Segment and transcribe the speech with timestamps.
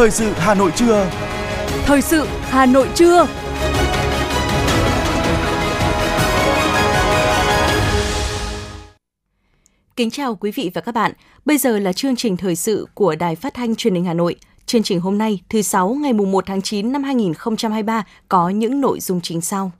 [0.00, 1.10] Thời sự Hà Nội trưa.
[1.84, 3.26] Thời sự Hà Nội trưa.
[9.96, 11.12] Kính chào quý vị và các bạn.
[11.44, 14.36] Bây giờ là chương trình thời sự của Đài Phát thanh Truyền hình Hà Nội.
[14.66, 18.80] Chương trình hôm nay, thứ sáu ngày mùng 1 tháng 9 năm 2023 có những
[18.80, 19.72] nội dung chính sau.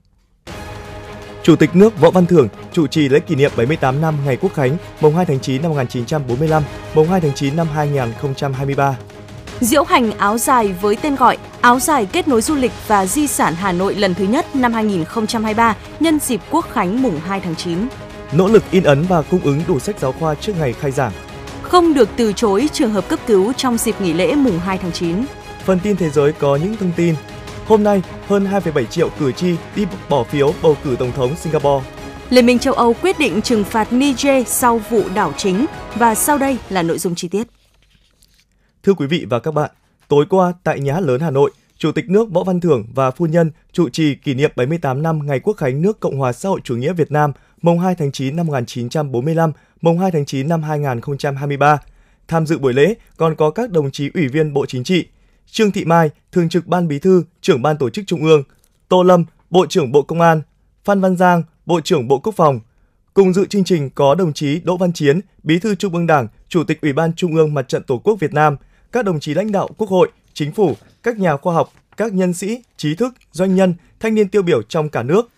[1.43, 4.53] Chủ tịch nước Võ Văn Thưởng chủ trì lễ kỷ niệm 78 năm ngày Quốc
[4.53, 6.63] khánh, mùng 2 tháng 9 năm 1945,
[6.95, 8.97] mùng 2 tháng 9 năm 2023.
[9.61, 13.27] Diễu hành áo dài với tên gọi Áo dài kết nối du lịch và di
[13.27, 17.55] sản Hà Nội lần thứ nhất năm 2023 nhân dịp Quốc khánh mùng 2 tháng
[17.55, 17.77] 9.
[18.31, 21.11] Nỗ lực in ấn và cung ứng đủ sách giáo khoa trước ngày khai giảng.
[21.61, 24.91] Không được từ chối trường hợp cấp cứu trong dịp nghỉ lễ mùng 2 tháng
[24.91, 25.25] 9.
[25.65, 27.15] Phần tin thế giới có những thông tin
[27.67, 31.85] Hôm nay, hơn 2,7 triệu cử tri đi bỏ phiếu bầu cử Tổng thống Singapore.
[32.29, 36.37] Liên minh châu Âu quyết định trừng phạt Niger sau vụ đảo chính và sau
[36.37, 37.47] đây là nội dung chi tiết.
[38.83, 39.71] Thưa quý vị và các bạn,
[40.07, 43.25] tối qua tại Nhà lớn Hà Nội, Chủ tịch nước Võ Văn Thưởng và phu
[43.25, 46.59] nhân chủ trì kỷ niệm 78 năm ngày Quốc khánh nước Cộng hòa xã hội
[46.63, 49.51] chủ nghĩa Việt Nam, mùng 2 tháng 9 năm 1945,
[49.81, 51.77] mùng 2 tháng 9 năm 2023.
[52.27, 55.07] Tham dự buổi lễ còn có các đồng chí ủy viên Bộ Chính trị,
[55.51, 58.43] Trương Thị Mai, Thường trực Ban Bí thư, Trưởng Ban Tổ chức Trung ương,
[58.87, 60.41] Tô Lâm, Bộ trưởng Bộ Công an,
[60.83, 62.59] Phan Văn Giang, Bộ trưởng Bộ Quốc phòng.
[63.13, 66.27] Cùng dự chương trình có đồng chí Đỗ Văn Chiến, Bí thư Trung ương Đảng,
[66.47, 68.57] Chủ tịch Ủy ban Trung ương Mặt trận Tổ quốc Việt Nam,
[68.91, 72.33] các đồng chí lãnh đạo Quốc hội, Chính phủ, các nhà khoa học, các nhân
[72.33, 75.29] sĩ, trí thức, doanh nhân, thanh niên tiêu biểu trong cả nước.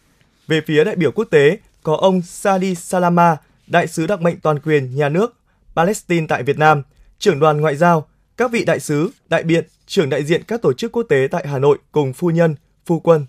[0.47, 3.37] Về phía đại biểu quốc tế, có ông Sadi Salama,
[3.67, 5.35] đại sứ đặc mệnh toàn quyền nhà nước
[5.75, 6.83] Palestine tại Việt Nam,
[7.19, 10.73] trưởng đoàn ngoại giao, các vị đại sứ, đại biện, trưởng đại diện các tổ
[10.73, 13.25] chức quốc tế tại Hà Nội cùng phu nhân, phu quân.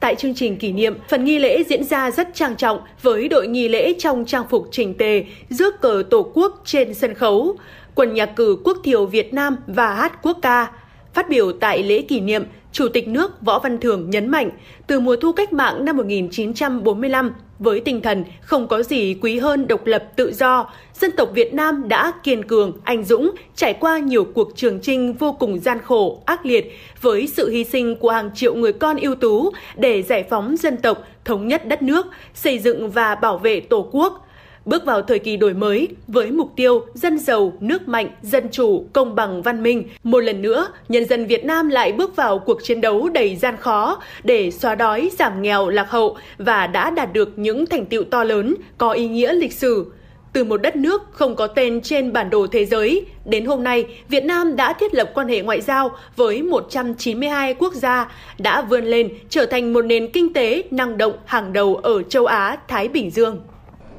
[0.00, 3.48] Tại chương trình kỷ niệm, phần nghi lễ diễn ra rất trang trọng với đội
[3.48, 7.56] nghi lễ trong trang phục chỉnh tề, rước cờ Tổ quốc trên sân khấu,
[7.98, 10.70] quần nhạc cử quốc thiều Việt Nam và hát quốc ca.
[11.14, 14.50] Phát biểu tại lễ kỷ niệm, Chủ tịch nước Võ Văn Thưởng nhấn mạnh,
[14.86, 19.66] từ mùa thu cách mạng năm 1945, với tinh thần không có gì quý hơn
[19.68, 23.98] độc lập tự do, dân tộc Việt Nam đã kiên cường, anh dũng, trải qua
[23.98, 28.10] nhiều cuộc trường trinh vô cùng gian khổ, ác liệt với sự hy sinh của
[28.10, 32.06] hàng triệu người con ưu tú để giải phóng dân tộc, thống nhất đất nước,
[32.34, 34.24] xây dựng và bảo vệ Tổ quốc–
[34.68, 38.84] bước vào thời kỳ đổi mới với mục tiêu dân giàu, nước mạnh, dân chủ,
[38.92, 39.88] công bằng, văn minh.
[40.02, 43.56] Một lần nữa, nhân dân Việt Nam lại bước vào cuộc chiến đấu đầy gian
[43.56, 48.04] khó để xóa đói, giảm nghèo, lạc hậu và đã đạt được những thành tựu
[48.04, 49.92] to lớn, có ý nghĩa lịch sử.
[50.32, 53.84] Từ một đất nước không có tên trên bản đồ thế giới, đến hôm nay,
[54.08, 58.84] Việt Nam đã thiết lập quan hệ ngoại giao với 192 quốc gia, đã vươn
[58.84, 62.88] lên trở thành một nền kinh tế năng động hàng đầu ở châu Á, Thái
[62.88, 63.40] Bình Dương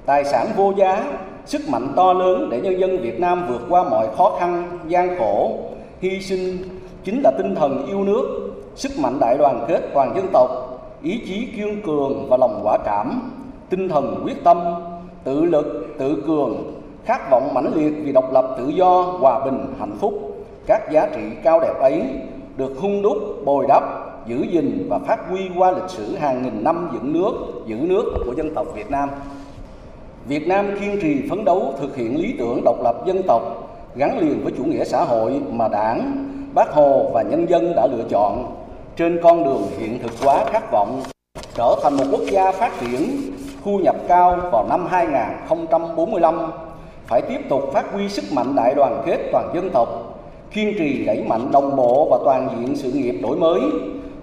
[0.05, 1.03] tài sản vô giá,
[1.45, 5.19] sức mạnh to lớn để nhân dân Việt Nam vượt qua mọi khó khăn, gian
[5.19, 5.59] khổ,
[5.99, 6.57] hy sinh
[7.03, 10.49] chính là tinh thần yêu nước, sức mạnh đại đoàn kết toàn dân tộc,
[11.01, 13.31] ý chí kiên cường và lòng quả cảm,
[13.69, 14.57] tinh thần quyết tâm,
[15.23, 16.73] tự lực, tự cường,
[17.05, 20.13] khát vọng mãnh liệt vì độc lập tự do, hòa bình, hạnh phúc.
[20.65, 22.03] Các giá trị cao đẹp ấy
[22.57, 23.83] được hung đúc, bồi đắp,
[24.27, 27.31] giữ gìn và phát huy qua lịch sử hàng nghìn năm dựng nước,
[27.65, 29.09] giữ nước của dân tộc Việt Nam.
[30.29, 33.41] Việt Nam kiên trì phấn đấu thực hiện lý tưởng độc lập dân tộc
[33.95, 37.87] gắn liền với chủ nghĩa xã hội mà Đảng, Bác Hồ và nhân dân đã
[37.87, 38.55] lựa chọn.
[38.95, 41.01] Trên con đường hiện thực hóa khát vọng
[41.55, 43.21] trở thành một quốc gia phát triển
[43.63, 46.51] thu nhập cao vào năm 2045
[47.07, 49.89] phải tiếp tục phát huy sức mạnh đại đoàn kết toàn dân tộc,
[50.51, 53.61] kiên trì đẩy mạnh đồng bộ và toàn diện sự nghiệp đổi mới,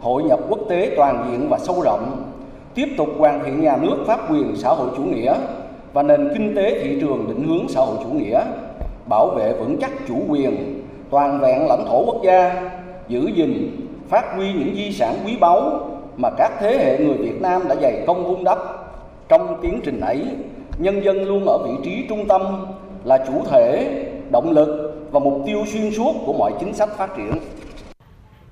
[0.01, 2.23] hội nhập quốc tế toàn diện và sâu rộng,
[2.75, 5.35] tiếp tục hoàn thiện nhà nước pháp quyền xã hội chủ nghĩa,
[5.97, 8.41] và nền kinh tế thị trường định hướng xã hội chủ nghĩa,
[9.09, 12.71] bảo vệ vững chắc chủ quyền, toàn vẹn lãnh thổ quốc gia,
[13.09, 13.71] giữ gìn,
[14.09, 17.77] phát huy những di sản quý báu mà các thế hệ người Việt Nam đã
[17.83, 18.59] dày công vun đắp.
[19.29, 20.25] Trong tiến trình ấy,
[20.79, 22.67] nhân dân luôn ở vị trí trung tâm
[23.05, 23.89] là chủ thể,
[24.31, 27.33] động lực và mục tiêu xuyên suốt của mọi chính sách phát triển.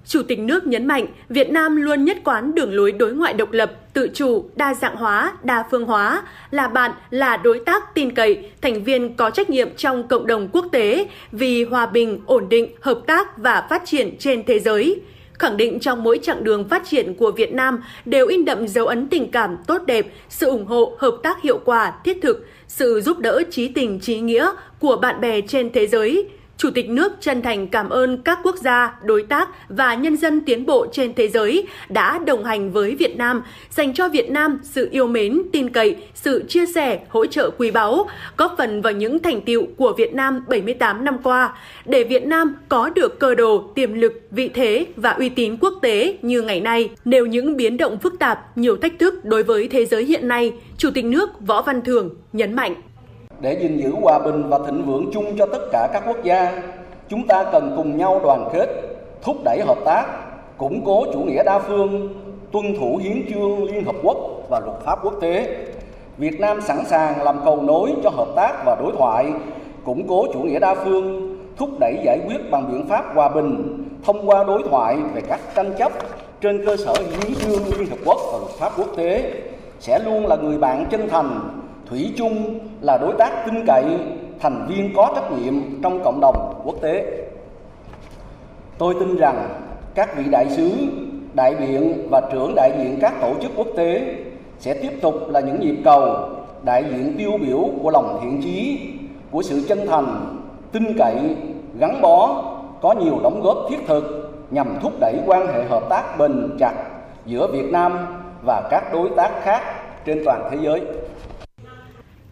[0.06, 3.52] Chủ tịch nước nhấn mạnh Việt Nam luôn nhất quán đường lối đối ngoại độc
[3.52, 8.14] lập, tự chủ, đa dạng hóa, đa phương hóa, là bạn, là đối tác tin
[8.14, 12.48] cậy, thành viên có trách nhiệm trong cộng đồng quốc tế vì hòa bình, ổn
[12.48, 15.00] định, hợp tác và phát triển trên thế giới.
[15.38, 18.86] Khẳng định trong mỗi chặng đường phát triển của Việt Nam đều in đậm dấu
[18.86, 23.00] ấn tình cảm tốt đẹp, sự ủng hộ, hợp tác hiệu quả, thiết thực, sự
[23.00, 27.12] giúp đỡ trí tình trí nghĩa của bạn bè trên thế giới, Chủ tịch nước
[27.20, 31.14] chân thành cảm ơn các quốc gia, đối tác và nhân dân tiến bộ trên
[31.14, 35.42] thế giới đã đồng hành với Việt Nam, dành cho Việt Nam sự yêu mến,
[35.52, 39.66] tin cậy, sự chia sẻ, hỗ trợ quý báu, góp phần vào những thành tiệu
[39.76, 41.54] của Việt Nam 78 năm qua,
[41.84, 45.74] để Việt Nam có được cơ đồ, tiềm lực, vị thế và uy tín quốc
[45.82, 46.90] tế như ngày nay.
[47.04, 50.52] Nêu những biến động phức tạp, nhiều thách thức đối với thế giới hiện nay,
[50.78, 52.74] Chủ tịch nước Võ Văn thường nhấn mạnh
[53.40, 56.62] để gìn giữ hòa bình và thịnh vượng chung cho tất cả các quốc gia,
[57.08, 58.68] chúng ta cần cùng nhau đoàn kết,
[59.22, 60.06] thúc đẩy hợp tác,
[60.58, 62.14] củng cố chủ nghĩa đa phương,
[62.52, 64.16] tuân thủ hiến chương liên hợp quốc
[64.48, 65.56] và luật pháp quốc tế.
[66.18, 69.32] Việt nam sẵn sàng làm cầu nối cho hợp tác và đối thoại,
[69.84, 73.84] củng cố chủ nghĩa đa phương, thúc đẩy giải quyết bằng biện pháp hòa bình
[74.04, 75.92] thông qua đối thoại về các tranh chấp
[76.40, 79.32] trên cơ sở hiến chương liên hợp quốc và luật pháp quốc tế,
[79.80, 81.40] sẽ luôn là người bạn chân thành
[81.90, 83.84] thủy chung là đối tác tin cậy,
[84.40, 87.24] thành viên có trách nhiệm trong cộng đồng quốc tế
[88.78, 89.48] tôi tin rằng
[89.94, 90.70] các vị đại sứ,
[91.34, 94.14] đại biện và trưởng đại diện các tổ chức quốc tế
[94.58, 96.16] sẽ tiếp tục là những nhịp cầu,
[96.62, 98.80] đại diện tiêu biểu của lòng thiện chí,
[99.30, 100.36] của sự chân thành,
[100.72, 101.16] tin cậy,
[101.78, 102.44] gắn bó,
[102.82, 106.74] có nhiều đóng góp thiết thực nhằm thúc đẩy quan hệ hợp tác bền chặt
[107.26, 108.06] giữa Việt Nam
[108.46, 109.62] và các đối tác khác
[110.04, 110.82] trên toàn thế giới.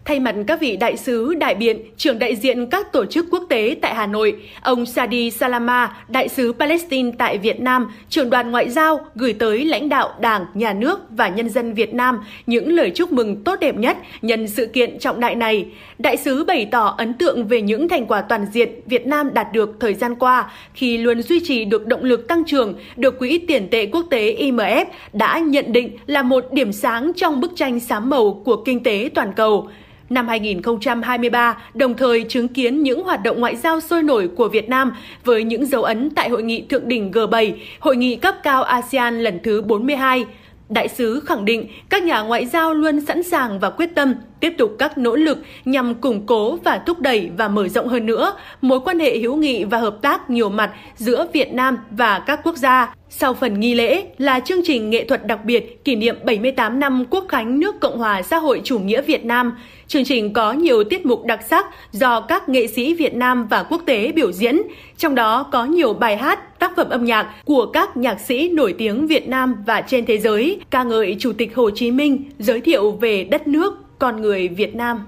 [0.04, 3.42] Thay mặt các vị đại sứ, đại biện, trưởng đại diện các tổ chức quốc
[3.48, 8.50] tế tại Hà Nội, ông Sadi Salama, đại sứ Palestine tại Việt Nam, trưởng đoàn
[8.50, 12.72] ngoại giao gửi tới lãnh đạo Đảng, Nhà nước và nhân dân Việt Nam những
[12.72, 15.66] lời chúc mừng tốt đẹp nhất nhân sự kiện trọng đại này.
[15.98, 19.52] Đại sứ bày tỏ ấn tượng về những thành quả toàn diện Việt Nam đạt
[19.52, 23.38] được thời gian qua khi luôn duy trì được động lực tăng trưởng được Quỹ
[23.38, 27.80] tiền tệ quốc tế IMF đã nhận định là một điểm sáng trong bức tranh
[27.80, 29.68] xám màu của kinh tế toàn cầu
[30.14, 34.68] năm 2023, đồng thời chứng kiến những hoạt động ngoại giao sôi nổi của Việt
[34.68, 34.92] Nam
[35.24, 39.20] với những dấu ấn tại Hội nghị Thượng đỉnh G7, Hội nghị cấp cao ASEAN
[39.22, 40.24] lần thứ 42.
[40.68, 44.54] Đại sứ khẳng định các nhà ngoại giao luôn sẵn sàng và quyết tâm tiếp
[44.58, 48.34] tục các nỗ lực nhằm củng cố và thúc đẩy và mở rộng hơn nữa
[48.62, 52.40] mối quan hệ hữu nghị và hợp tác nhiều mặt giữa Việt Nam và các
[52.44, 52.94] quốc gia.
[53.08, 57.04] Sau phần nghi lễ là chương trình nghệ thuật đặc biệt kỷ niệm 78 năm
[57.10, 59.52] Quốc khánh nước Cộng hòa xã hội chủ nghĩa Việt Nam.
[59.86, 63.62] Chương trình có nhiều tiết mục đặc sắc do các nghệ sĩ Việt Nam và
[63.62, 64.62] quốc tế biểu diễn,
[64.96, 68.74] trong đó có nhiều bài hát, tác phẩm âm nhạc của các nhạc sĩ nổi
[68.78, 72.60] tiếng Việt Nam và trên thế giới, ca ngợi Chủ tịch Hồ Chí Minh, giới
[72.60, 75.06] thiệu về đất nước, con người Việt Nam.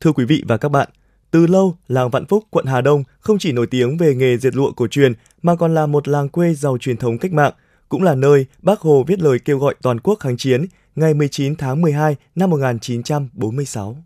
[0.00, 0.88] Thưa quý vị và các bạn,
[1.30, 4.54] từ lâu, làng Vạn Phúc, quận Hà Đông không chỉ nổi tiếng về nghề dệt
[4.56, 7.52] lụa cổ truyền mà còn là một làng quê giàu truyền thống cách mạng,
[7.88, 10.66] cũng là nơi Bác Hồ viết lời kêu gọi toàn quốc kháng chiến
[10.96, 13.96] ngày 19 tháng 12 năm 1946.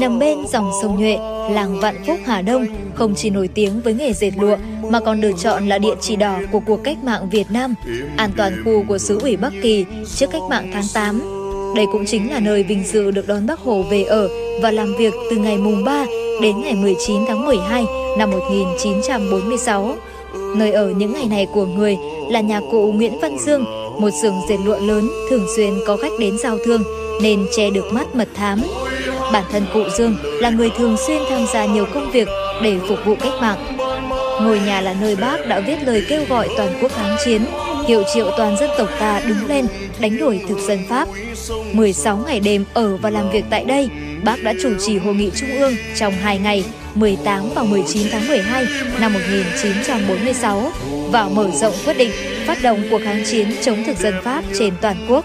[0.00, 1.16] Nằm bên dòng sông Nhuệ,
[1.50, 4.56] làng Vạn Phúc Hà Đông không chỉ nổi tiếng với nghề dệt lụa
[4.92, 7.74] mà còn được chọn là địa chỉ đỏ của cuộc cách mạng Việt Nam,
[8.16, 9.84] an toàn khu của xứ ủy Bắc Kỳ
[10.14, 11.42] trước cách mạng tháng 8
[11.76, 14.28] đây cũng chính là nơi vinh dự được đón Bác Hồ về ở
[14.62, 16.06] và làm việc từ ngày mùng 3
[16.42, 17.84] đến ngày 19 tháng 12
[18.18, 19.94] năm 1946.
[20.56, 21.96] Nơi ở những ngày này của người
[22.30, 23.64] là nhà cụ Nguyễn Văn Dương,
[23.98, 26.82] một xưởng dệt lụa lớn thường xuyên có khách đến giao thương
[27.22, 28.62] nên che được mắt mật thám.
[29.32, 32.28] Bản thân cụ Dương là người thường xuyên tham gia nhiều công việc
[32.62, 33.81] để phục vụ cách mạng.
[34.40, 37.44] Ngôi nhà là nơi bác đã viết lời kêu gọi toàn quốc kháng chiến,
[37.88, 39.66] hiệu triệu toàn dân tộc ta đứng lên
[40.00, 41.08] đánh đuổi thực dân Pháp.
[41.72, 43.88] 16 ngày đêm ở và làm việc tại đây,
[44.24, 46.64] bác đã chủ trì hội nghị trung ương trong 2 ngày
[46.94, 48.66] 18 và 19 tháng 12
[49.00, 50.72] năm 1946
[51.10, 52.10] và mở rộng quyết định
[52.46, 55.24] phát động cuộc kháng chiến chống thực dân Pháp trên toàn quốc.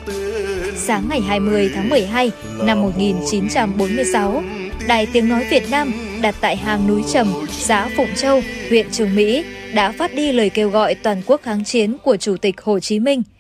[0.76, 2.32] Sáng ngày 20 tháng 12
[2.64, 4.44] năm 1946,
[4.88, 9.16] Đài Tiếng Nói Việt Nam đặt tại hang núi Trầm, xã Phụng Châu, huyện Trường
[9.16, 12.80] Mỹ đã phát đi lời kêu gọi toàn quốc kháng chiến của Chủ tịch Hồ
[12.80, 13.24] Chí Minh–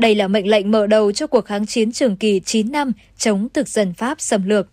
[0.00, 3.48] đây là mệnh lệnh mở đầu cho cuộc kháng chiến trường kỳ 9 năm chống
[3.54, 4.68] thực dân Pháp xâm lược.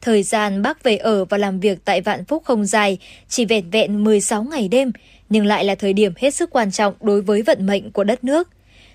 [0.00, 2.98] Thời gian bác về ở và làm việc tại Vạn Phúc không dài,
[3.28, 4.92] chỉ vẹn vẹn 16 ngày đêm,
[5.28, 8.24] nhưng lại là thời điểm hết sức quan trọng đối với vận mệnh của đất
[8.24, 8.48] nước.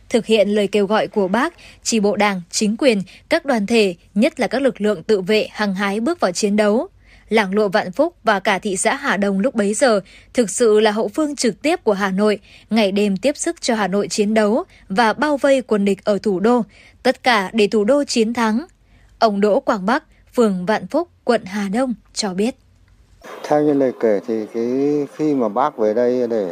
[0.09, 1.53] Thực hiện lời kêu gọi của bác,
[1.83, 5.47] chỉ bộ đảng, chính quyền, các đoàn thể, nhất là các lực lượng tự vệ
[5.51, 6.87] hăng hái bước vào chiến đấu
[7.33, 10.01] làng lụa Vạn Phúc và cả thị xã Hà Đông lúc bấy giờ
[10.33, 13.75] thực sự là hậu phương trực tiếp của Hà Nội, ngày đêm tiếp sức cho
[13.75, 16.63] Hà Nội chiến đấu và bao vây quân địch ở thủ đô,
[17.03, 18.65] tất cả để thủ đô chiến thắng.
[19.19, 22.55] Ông Đỗ Quảng Bắc, phường Vạn Phúc, quận Hà Đông cho biết.
[23.43, 24.65] Theo như lời kể thì cái
[25.15, 26.45] khi mà bác về đây để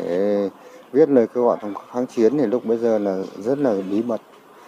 [0.91, 1.57] viết lời kêu gọi
[1.93, 4.21] kháng chiến thì lúc bây giờ là rất là bí mật.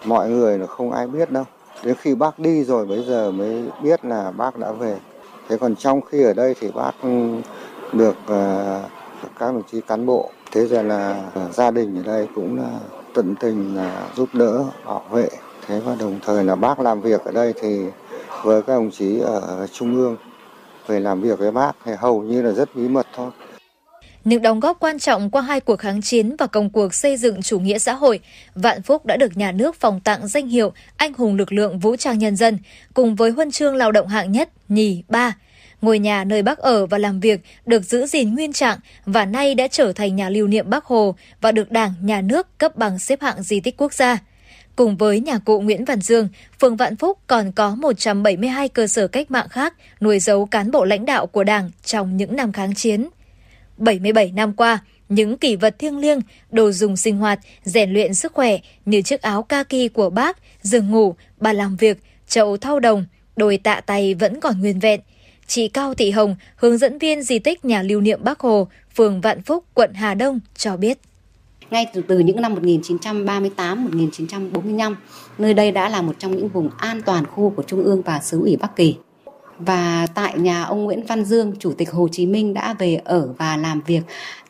[0.05, 1.45] Mọi người là không ai biết đâu.
[1.83, 4.97] đến khi bác đi rồi bây giờ mới biết là bác đã về
[5.49, 7.09] thế còn trong khi ở đây thì bác ừ,
[7.93, 8.91] được uh,
[9.39, 12.79] các đồng chí cán bộ thế rồi là gia đình ở đây cũng là
[13.13, 15.29] tận tình là giúp đỡ bảo vệ.
[15.67, 17.85] Thế và đồng thời là bác làm việc ở đây thì
[18.43, 20.17] với các đồng chí ở trung ương
[20.87, 23.31] về làm việc với bác thì hầu như là rất bí mật thôi
[24.23, 27.41] những đóng góp quan trọng qua hai cuộc kháng chiến và công cuộc xây dựng
[27.41, 28.19] chủ nghĩa xã hội,
[28.55, 31.95] Vạn Phúc đã được nhà nước phòng tặng danh hiệu Anh hùng lực lượng vũ
[31.95, 32.57] trang nhân dân,
[32.93, 35.35] cùng với huân chương lao động hạng nhất, nhì, ba.
[35.81, 39.55] Ngôi nhà nơi bác ở và làm việc được giữ gìn nguyên trạng và nay
[39.55, 42.99] đã trở thành nhà lưu niệm bác Hồ và được Đảng, Nhà nước cấp bằng
[42.99, 44.17] xếp hạng di tích quốc gia.
[44.75, 49.07] Cùng với nhà cụ Nguyễn Văn Dương, phường Vạn Phúc còn có 172 cơ sở
[49.07, 52.75] cách mạng khác nuôi dấu cán bộ lãnh đạo của Đảng trong những năm kháng
[52.75, 53.07] chiến.
[53.83, 56.19] 77 năm qua, những kỷ vật thiêng liêng,
[56.51, 60.91] đồ dùng sinh hoạt, rèn luyện sức khỏe như chiếc áo kaki của bác, giường
[60.91, 61.97] ngủ, bà làm việc,
[62.27, 64.99] chậu thau đồng, đồi tạ tay vẫn còn nguyên vẹn.
[65.47, 69.21] Chị Cao Thị Hồng, hướng dẫn viên di tích nhà lưu niệm Bác Hồ, phường
[69.21, 70.99] Vạn Phúc, quận Hà Đông cho biết.
[71.71, 74.95] Ngay từ, từ những năm 1938-1945,
[75.37, 78.19] nơi đây đã là một trong những vùng an toàn khu của Trung ương và
[78.19, 78.95] xứ ủy Bắc Kỳ
[79.59, 83.29] và tại nhà ông Nguyễn Văn Dương, Chủ tịch Hồ Chí Minh đã về ở
[83.37, 84.01] và làm việc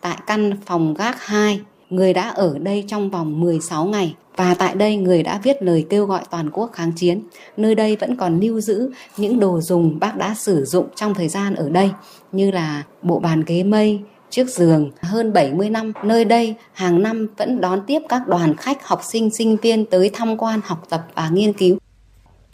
[0.02, 1.62] tại căn phòng gác 2.
[1.90, 5.86] Người đã ở đây trong vòng 16 ngày và tại đây người đã viết lời
[5.90, 7.22] kêu gọi toàn quốc kháng chiến.
[7.58, 11.28] Nơi đây vẫn còn lưu giữ những đồ dùng bác đã sử dụng trong thời
[11.28, 11.90] gian ở đây
[12.32, 15.94] như là bộ bàn ghế mây, chiếc giường hơn 70 năm.
[16.04, 20.10] Nơi đây hàng năm vẫn đón tiếp các đoàn khách học sinh sinh viên tới
[20.14, 21.78] tham quan học tập và nghiên cứu.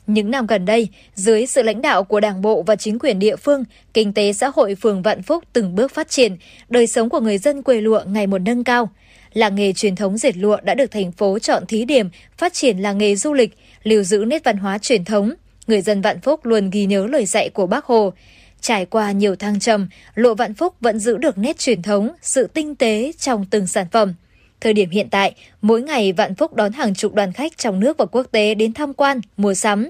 [0.09, 3.35] Những năm gần đây, dưới sự lãnh đạo của Đảng bộ và chính quyền địa
[3.35, 3.63] phương,
[3.93, 6.37] kinh tế xã hội phường Vạn Phúc từng bước phát triển,
[6.69, 8.89] đời sống của người dân quê lụa ngày một nâng cao.
[9.33, 12.77] Làng nghề truyền thống dệt lụa đã được thành phố chọn thí điểm phát triển
[12.77, 15.33] làng nghề du lịch, lưu giữ nét văn hóa truyền thống.
[15.67, 18.13] Người dân Vạn Phúc luôn ghi nhớ lời dạy của Bác Hồ.
[18.61, 22.47] Trải qua nhiều thăng trầm, lụa Vạn Phúc vẫn giữ được nét truyền thống, sự
[22.47, 24.13] tinh tế trong từng sản phẩm.
[24.61, 27.97] Thời điểm hiện tại, mỗi ngày Vạn Phúc đón hàng chục đoàn khách trong nước
[27.97, 29.89] và quốc tế đến tham quan, mua sắm.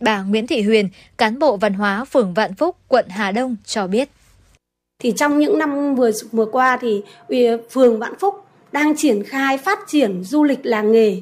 [0.00, 3.86] Bà Nguyễn Thị Huyền, cán bộ văn hóa phường Vạn Phúc, quận Hà Đông cho
[3.86, 4.08] biết.
[5.02, 7.36] Thì trong những năm vừa vừa qua thì ừ,
[7.70, 8.34] phường Vạn Phúc
[8.72, 11.20] đang triển khai phát triển du lịch làng nghề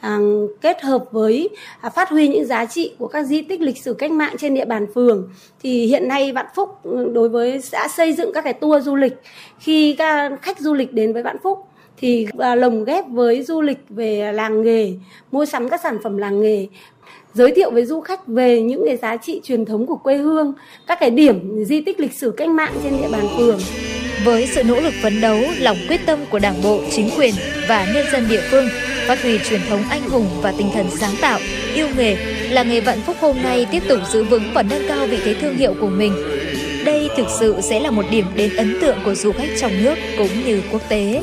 [0.00, 0.18] à,
[0.60, 1.48] kết hợp với
[1.80, 4.54] à, phát huy những giá trị của các di tích lịch sử cách mạng trên
[4.54, 5.30] địa bàn phường
[5.62, 8.94] thì hiện nay Vạn Phúc ừ, đối với đã xây dựng các cái tour du
[8.96, 9.12] lịch
[9.58, 11.68] khi các khách du lịch đến với Vạn Phúc
[12.00, 14.92] thì à, lồng ghép với du lịch về làng nghề
[15.32, 16.66] mua sắm các sản phẩm làng nghề
[17.34, 20.54] giới thiệu với du khách về những cái giá trị truyền thống của quê hương
[20.86, 23.58] các cái điểm di tích lịch sử cách mạng trên địa bàn phường
[24.24, 27.34] với sự nỗ lực phấn đấu, lòng quyết tâm của Đảng bộ, chính quyền
[27.68, 28.68] và nhân dân địa phương,
[29.06, 31.40] phát huy truyền thống anh hùng và tinh thần sáng tạo,
[31.74, 32.16] yêu nghề,
[32.50, 35.34] làng nghề Vạn Phúc hôm nay tiếp tục giữ vững và nâng cao vị thế
[35.34, 36.12] thương hiệu của mình.
[36.84, 39.94] Đây thực sự sẽ là một điểm đến ấn tượng của du khách trong nước
[40.18, 41.22] cũng như quốc tế.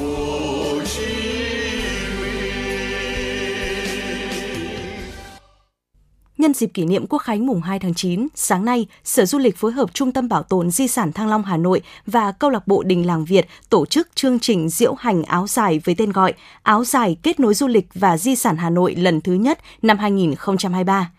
[6.46, 9.58] Nhân dịp kỷ niệm Quốc khánh mùng 2 tháng 9, sáng nay, Sở Du lịch
[9.58, 12.68] phối hợp Trung tâm Bảo tồn Di sản Thăng Long Hà Nội và Câu lạc
[12.68, 16.34] bộ Đình Làng Việt tổ chức chương trình diễu hành áo dài với tên gọi
[16.64, 19.98] Áo dài kết nối du lịch và di sản Hà Nội lần thứ nhất năm
[19.98, 21.12] 2023.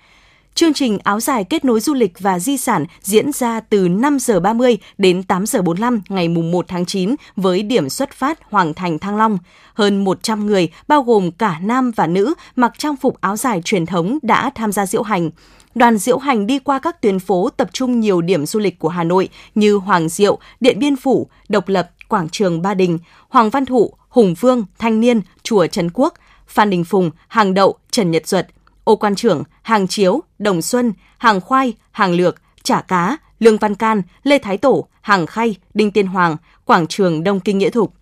[0.57, 4.19] Chương trình áo dài kết nối du lịch và di sản diễn ra từ 5
[4.19, 8.39] giờ 30 đến 8 giờ 45 ngày mùng 1 tháng 9 với điểm xuất phát
[8.51, 9.39] Hoàng Thành Thăng Long.
[9.75, 13.87] Hơn 100 người, bao gồm cả nam và nữ, mặc trang phục áo dài truyền
[13.87, 15.31] thống đã tham gia diễu hành
[15.75, 18.89] đoàn diễu hành đi qua các tuyến phố tập trung nhiều điểm du lịch của
[18.89, 22.99] Hà Nội như Hoàng Diệu, Điện Biên Phủ, Độc Lập, Quảng trường Ba Đình,
[23.29, 26.15] Hoàng Văn Thụ, Hùng Vương, Thanh Niên, Chùa Trấn Quốc,
[26.49, 28.49] Phan Đình Phùng, Hàng Đậu, Trần Nhật Duật,
[28.87, 33.75] Ô Quan Trưởng, Hàng Chiếu, Đồng Xuân, Hàng Khoai, Hàng Lược, Chả Cá, Lương Văn
[33.75, 37.95] Can, Lê Thái Tổ, Hàng Khay, Đinh Tiên Hoàng, Quảng trường Đông Kinh Nghĩa Thục.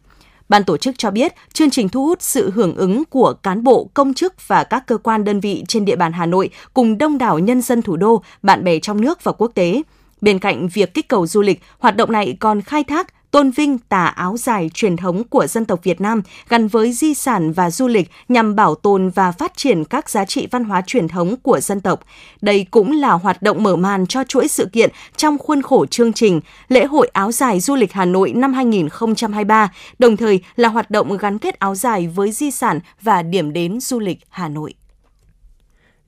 [0.48, 3.90] Ban tổ chức cho biết, chương trình thu hút sự hưởng ứng của cán bộ,
[3.94, 7.18] công chức và các cơ quan đơn vị trên địa bàn Hà Nội cùng đông
[7.18, 9.82] đảo nhân dân thủ đô, bạn bè trong nước và quốc tế.
[10.20, 13.78] Bên cạnh việc kích cầu du lịch, hoạt động này còn khai thác, tôn vinh
[13.78, 17.70] tà áo dài truyền thống của dân tộc Việt Nam gắn với di sản và
[17.70, 21.36] du lịch nhằm bảo tồn và phát triển các giá trị văn hóa truyền thống
[21.42, 22.00] của dân tộc.
[22.42, 26.12] Đây cũng là hoạt động mở màn cho chuỗi sự kiện trong khuôn khổ chương
[26.12, 30.90] trình Lễ hội áo dài du lịch Hà Nội năm 2023, đồng thời là hoạt
[30.90, 34.74] động gắn kết áo dài với di sản và điểm đến du lịch Hà Nội.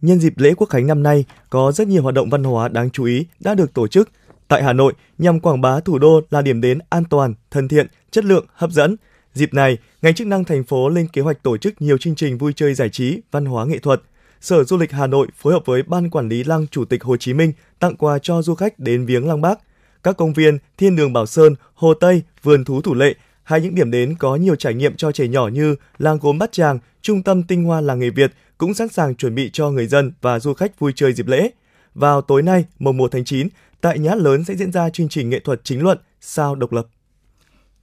[0.00, 2.90] Nhân dịp lễ Quốc khánh năm nay, có rất nhiều hoạt động văn hóa đáng
[2.90, 4.10] chú ý đã được tổ chức–
[4.48, 7.86] tại Hà Nội nhằm quảng bá thủ đô là điểm đến an toàn, thân thiện,
[8.10, 8.96] chất lượng, hấp dẫn.
[9.34, 12.38] Dịp này, ngành chức năng thành phố lên kế hoạch tổ chức nhiều chương trình
[12.38, 14.02] vui chơi giải trí, văn hóa nghệ thuật.
[14.40, 17.16] Sở Du lịch Hà Nội phối hợp với Ban Quản lý Lăng Chủ tịch Hồ
[17.16, 19.58] Chí Minh tặng quà cho du khách đến viếng Lăng Bác.
[20.02, 23.74] Các công viên Thiên đường Bảo Sơn, Hồ Tây, Vườn thú Thủ Lệ hay những
[23.74, 27.22] điểm đến có nhiều trải nghiệm cho trẻ nhỏ như làng gốm Bát Tràng, trung
[27.22, 30.38] tâm tinh hoa làng nghề Việt cũng sẵn sàng chuẩn bị cho người dân và
[30.38, 31.50] du khách vui chơi dịp lễ.
[31.94, 33.48] Vào tối nay, mùng 1 tháng 9,
[33.80, 36.86] tại Nhà lớn sẽ diễn ra chương trình nghệ thuật chính luận Sao độc lập.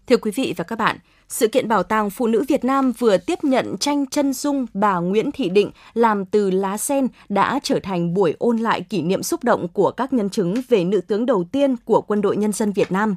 [0.07, 0.97] Thưa quý vị và các bạn,
[1.29, 4.99] sự kiện Bảo tàng Phụ nữ Việt Nam vừa tiếp nhận tranh chân dung bà
[4.99, 9.23] Nguyễn Thị Định làm từ lá sen đã trở thành buổi ôn lại kỷ niệm
[9.23, 12.51] xúc động của các nhân chứng về nữ tướng đầu tiên của Quân đội Nhân
[12.51, 13.15] dân Việt Nam.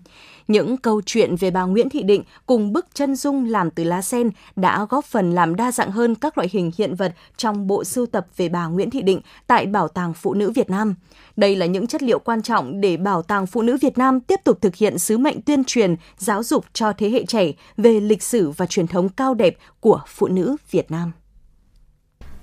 [0.48, 4.02] Những câu chuyện về bà Nguyễn Thị Định cùng bức chân dung làm từ lá
[4.02, 7.84] sen đã góp phần làm đa dạng hơn các loại hình hiện vật trong bộ
[7.84, 10.94] sưu tập về bà Nguyễn Thị Định tại Bảo tàng Phụ nữ Việt Nam.
[11.36, 14.40] Đây là những chất liệu quan trọng để Bảo tàng Phụ nữ Việt Nam tiếp
[14.44, 18.22] tục thực hiện sứ mệnh tuyên truyền, giáo dục cho thế hệ trẻ về lịch
[18.22, 21.12] sử và truyền thống cao đẹp của phụ nữ Việt Nam.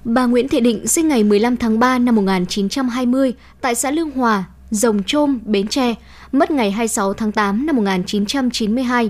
[0.06, 4.46] Bà Nguyễn Thị Định sinh ngày 15 tháng 3 năm 1920 tại xã Lương Hòa,
[4.74, 5.96] Rồng Trôm, Bến Tre,
[6.32, 9.10] mất ngày 26 tháng 8 năm 1992.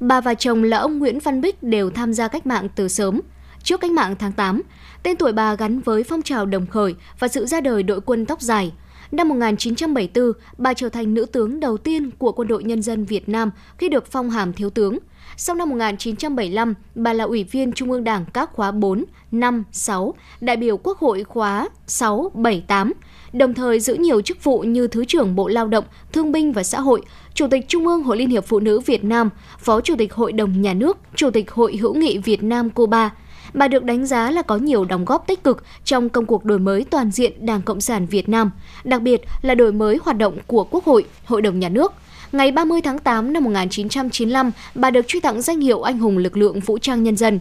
[0.00, 3.20] Bà và chồng là ông Nguyễn Văn Bích đều tham gia cách mạng từ sớm.
[3.62, 4.62] Trước cách mạng tháng 8,
[5.02, 8.26] tên tuổi bà gắn với phong trào đồng khởi và sự ra đời đội quân
[8.26, 8.72] tóc dài.
[9.12, 13.28] Năm 1974, bà trở thành nữ tướng đầu tiên của Quân đội Nhân dân Việt
[13.28, 14.98] Nam khi được phong hàm thiếu tướng.
[15.36, 20.14] Sau năm 1975, bà là Ủy viên Trung ương Đảng các khóa 4, 5, 6,
[20.40, 22.92] đại biểu Quốc hội khóa 6, 7, 8,
[23.32, 26.62] đồng thời giữ nhiều chức vụ như Thứ trưởng Bộ Lao động, Thương binh và
[26.62, 27.02] Xã hội,
[27.34, 30.32] Chủ tịch Trung ương Hội Liên hiệp Phụ nữ Việt Nam, Phó Chủ tịch Hội
[30.32, 33.10] đồng Nhà nước, Chủ tịch Hội hữu nghị Việt Nam Cuba.
[33.54, 36.58] Bà được đánh giá là có nhiều đóng góp tích cực trong công cuộc đổi
[36.58, 38.50] mới toàn diện Đảng Cộng sản Việt Nam,
[38.84, 41.92] đặc biệt là đổi mới hoạt động của Quốc hội, Hội đồng Nhà nước.
[42.32, 46.36] Ngày 30 tháng 8 năm 1995, bà được truy tặng danh hiệu Anh hùng lực
[46.36, 47.40] lượng vũ trang nhân dân.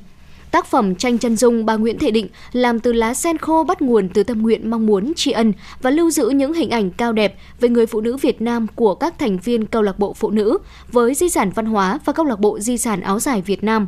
[0.51, 3.81] Tác phẩm tranh chân dung bà Nguyễn Thị Định làm từ lá sen khô bắt
[3.81, 7.13] nguồn từ tâm nguyện mong muốn tri ân và lưu giữ những hình ảnh cao
[7.13, 10.29] đẹp về người phụ nữ Việt Nam của các thành viên câu lạc bộ phụ
[10.29, 10.57] nữ
[10.91, 13.87] với di sản văn hóa và câu lạc bộ di sản áo dài Việt Nam.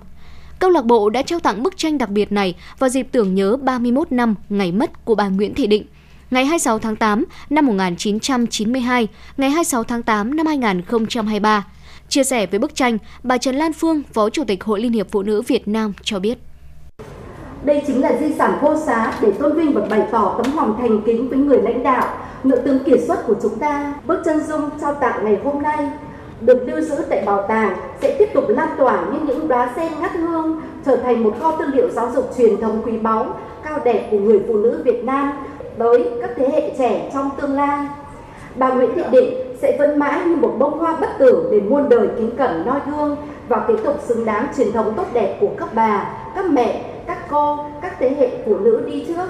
[0.60, 3.58] Câu lạc bộ đã trao tặng bức tranh đặc biệt này vào dịp tưởng nhớ
[3.62, 5.86] 31 năm ngày mất của bà Nguyễn Thị Định
[6.34, 11.68] ngày 26 tháng 8 năm 1992, ngày 26 tháng 8 năm 2023.
[12.10, 15.08] Chia sẻ với bức tranh, bà Trần Lan Phương, Phó Chủ tịch Hội Liên hiệp
[15.12, 16.38] Phụ nữ Việt Nam cho biết.
[17.64, 20.78] Đây chính là di sản vô giá để tôn vinh và bày tỏ tấm lòng
[20.82, 23.94] thành kính với người lãnh đạo, nữ tướng kiệt xuất của chúng ta.
[24.06, 25.90] Bức chân dung trao tặng ngày hôm nay
[26.42, 29.92] được lưu giữ tại bảo tàng sẽ tiếp tục lan tỏa như những đóa sen
[30.02, 33.80] ngắt hương, trở thành một kho tư liệu giáo dục truyền thống quý báu, cao
[33.86, 35.32] đẹp của người phụ nữ Việt Nam
[35.80, 37.88] tới các thế hệ trẻ trong tương lai.
[38.56, 41.90] Bà Nguyễn Thị Định sẽ vẫn mãi như một bông hoa bất tử để muôn
[41.90, 43.16] đời kính cẩn noi gương
[43.48, 47.18] và kế tục xứng đáng truyền thống tốt đẹp của các bà, các mẹ, các
[47.30, 49.28] cô, các thế hệ phụ nữ đi trước.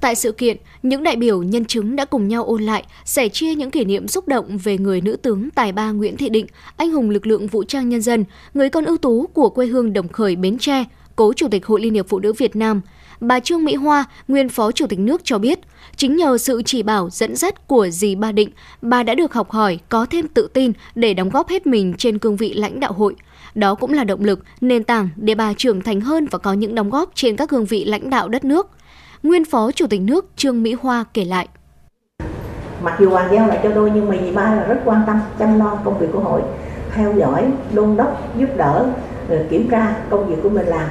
[0.00, 3.54] Tại sự kiện, những đại biểu nhân chứng đã cùng nhau ôn lại, sẻ chia
[3.54, 6.46] những kỷ niệm xúc động về người nữ tướng tài ba Nguyễn Thị Định,
[6.76, 9.92] anh hùng lực lượng vũ trang nhân dân, người con ưu tú của quê hương
[9.92, 10.84] Đồng Khởi Bến Tre,
[11.16, 12.80] cố Chủ tịch Hội Liên hiệp Phụ nữ Việt Nam.
[13.22, 15.58] Bà Trương Mỹ Hoa, nguyên Phó Chủ tịch nước cho biết,
[15.96, 18.50] chính nhờ sự chỉ bảo dẫn dắt của dì Ba Định,
[18.82, 22.18] bà đã được học hỏi, có thêm tự tin để đóng góp hết mình trên
[22.18, 23.14] cương vị lãnh đạo hội.
[23.54, 26.74] Đó cũng là động lực, nền tảng để bà trưởng thành hơn và có những
[26.74, 28.70] đóng góp trên các cương vị lãnh đạo đất nước.
[29.22, 31.48] Nguyên Phó Chủ tịch nước Trương Mỹ Hoa kể lại.
[32.82, 35.20] Mặc dù hoàng giao lại cho tôi nhưng mà dì ba là rất quan tâm
[35.38, 36.42] chăm lo công việc của hội,
[36.94, 38.86] theo dõi, đôn đốc, giúp đỡ,
[39.50, 40.88] kiểm tra công việc của mình làm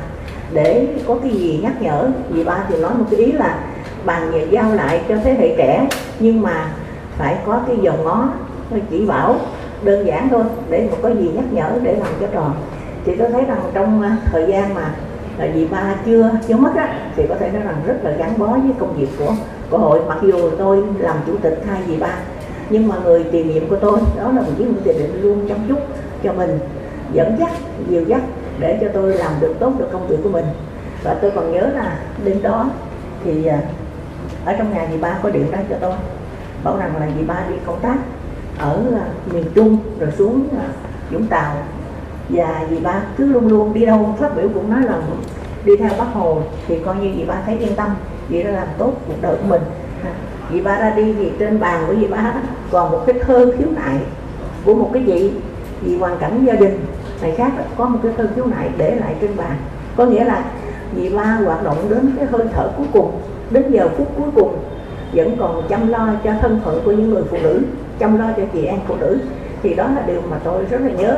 [0.53, 3.59] để có cái gì nhắc nhở, vì ba thì nói một cái ý là
[4.05, 5.87] bàn giao lại cho thế hệ trẻ,
[6.19, 6.71] nhưng mà
[7.17, 8.29] phải có cái dòng ngó
[8.89, 9.35] chỉ bảo
[9.83, 12.53] đơn giản thôi, để mà có gì nhắc nhở để làm cho tròn.
[13.05, 14.95] Thì tôi thấy rằng trong à, thời gian mà
[15.39, 18.33] à, vì ba chưa chưa mất á, thì có thể nói rằng rất là gắn
[18.37, 19.33] bó với công việc của
[19.69, 19.99] của hội.
[20.07, 22.15] Mặc dù tôi làm chủ tịch hai dì ba,
[22.69, 25.47] nhưng mà người tiền nhiệm của tôi, đó là một chiếc Nguyễn Thị Định luôn
[25.49, 25.79] chăm chút
[26.23, 26.59] cho mình.
[27.13, 27.49] Dẫn dắt,
[27.89, 28.21] dìu dắt
[28.61, 30.45] để cho tôi làm được tốt được công việc của mình.
[31.03, 32.69] Và tôi còn nhớ là đêm đó
[33.23, 33.59] thì à,
[34.45, 35.93] ở trong nhà dì ba có điện ra cho tôi,
[36.63, 37.97] bảo rằng là dì ba đi công tác
[38.57, 40.67] ở à, miền Trung rồi xuống à,
[41.11, 41.55] Vũng Tàu.
[42.29, 45.01] Và dì ba cứ luôn luôn đi đâu phát biểu cũng nói là
[45.65, 47.89] đi theo bác hồ thì coi như dì ba thấy yên tâm,
[48.29, 49.61] dì đã làm tốt cuộc đời của mình.
[50.53, 52.33] Dì ba ra đi thì trên bàn của dì ba
[52.71, 53.99] còn một cái thơ khiếu nại
[54.65, 55.31] của một cái vị
[55.81, 56.85] vì hoàn cảnh gia đình
[57.21, 59.55] này khác có một cái thư khiếu nại để lại trên bàn.
[59.95, 60.45] Có nghĩa là
[60.95, 63.11] vị la hoạt động đến cái hơi thở cuối cùng,
[63.51, 64.57] đến giờ phút cuối cùng,
[65.13, 67.61] vẫn còn chăm lo cho thân phận của những người phụ nữ,
[67.99, 69.19] chăm lo cho chị em phụ nữ,
[69.63, 71.17] thì đó là điều mà tôi rất là nhớ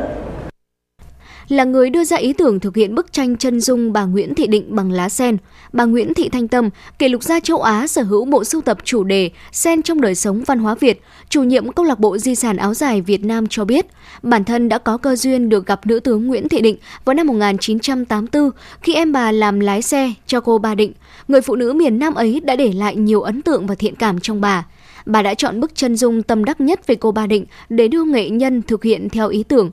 [1.48, 4.46] là người đưa ra ý tưởng thực hiện bức tranh chân dung bà Nguyễn Thị
[4.46, 5.36] Định bằng lá sen.
[5.72, 8.78] Bà Nguyễn Thị Thanh Tâm, kỷ lục gia châu Á sở hữu bộ sưu tập
[8.84, 12.34] chủ đề Sen trong đời sống văn hóa Việt, chủ nhiệm câu lạc bộ di
[12.34, 13.86] sản áo dài Việt Nam cho biết,
[14.22, 17.26] bản thân đã có cơ duyên được gặp nữ tướng Nguyễn Thị Định vào năm
[17.26, 20.92] 1984 khi em bà làm lái xe cho cô Ba Định.
[21.28, 24.20] Người phụ nữ miền Nam ấy đã để lại nhiều ấn tượng và thiện cảm
[24.20, 24.64] trong bà
[25.06, 28.04] bà đã chọn bức chân dung tâm đắc nhất về cô Ba Định để đưa
[28.04, 29.70] nghệ nhân thực hiện theo ý tưởng.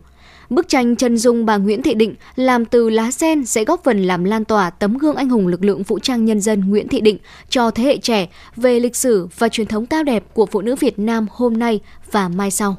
[0.52, 4.04] Bức tranh chân dung bà Nguyễn Thị Định làm từ lá sen sẽ góp phần
[4.04, 7.02] làm lan tỏa tấm gương anh hùng lực lượng vũ trang nhân dân Nguyễn Thị
[7.02, 7.18] Định
[7.50, 10.76] cho thế hệ trẻ về lịch sử và truyền thống cao đẹp của phụ nữ
[10.76, 11.80] Việt Nam hôm nay
[12.12, 12.76] và mai sau.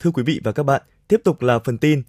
[0.00, 2.02] Thưa quý vị và các bạn, tiếp tục là phần tin.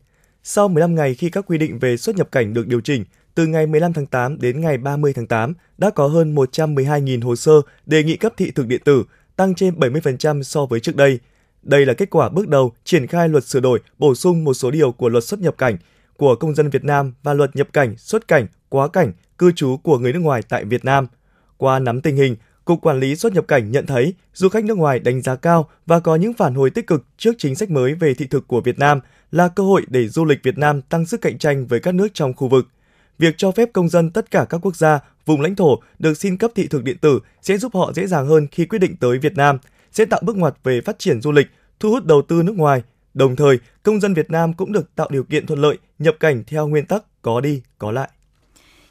[0.43, 3.47] Sau 15 ngày khi các quy định về xuất nhập cảnh được điều chỉnh, từ
[3.47, 7.53] ngày 15 tháng 8 đến ngày 30 tháng 8 đã có hơn 112.000 hồ sơ
[7.85, 9.03] đề nghị cấp thị thực điện tử,
[9.35, 11.19] tăng trên 70% so với trước đây.
[11.65, 14.71] Đây là kết quả bước đầu triển khai luật sửa đổi, bổ sung một số
[14.71, 15.77] điều của luật xuất nhập cảnh
[16.17, 19.77] của công dân Việt Nam và luật nhập cảnh, xuất cảnh, quá cảnh, cư trú
[19.77, 21.07] của người nước ngoài tại Việt Nam.
[21.57, 24.77] Qua nắm tình hình, Cục Quản lý xuất nhập cảnh nhận thấy du khách nước
[24.77, 27.93] ngoài đánh giá cao và có những phản hồi tích cực trước chính sách mới
[27.93, 28.99] về thị thực của Việt Nam
[29.31, 32.07] là cơ hội để du lịch Việt Nam tăng sức cạnh tranh với các nước
[32.13, 32.67] trong khu vực
[33.19, 36.37] việc cho phép công dân tất cả các quốc gia, vùng lãnh thổ được xin
[36.37, 39.17] cấp thị thực điện tử sẽ giúp họ dễ dàng hơn khi quyết định tới
[39.17, 39.57] Việt Nam,
[39.95, 41.47] sẽ tạo bước ngoặt về phát triển du lịch,
[41.79, 42.83] thu hút đầu tư nước ngoài.
[43.13, 46.43] Đồng thời, công dân Việt Nam cũng được tạo điều kiện thuận lợi nhập cảnh
[46.47, 48.09] theo nguyên tắc có đi, có lại.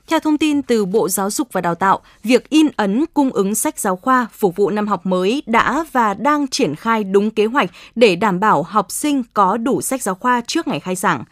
[0.06, 3.54] Theo thông tin từ Bộ Giáo dục và Đào tạo, việc in ấn cung ứng
[3.54, 7.46] sách giáo khoa phục vụ năm học mới đã và đang triển khai đúng kế
[7.46, 11.24] hoạch để đảm bảo học sinh có đủ sách giáo khoa trước ngày khai giảng.